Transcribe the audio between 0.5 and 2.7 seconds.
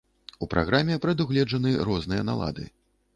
праграме прадугледжаны розныя налады.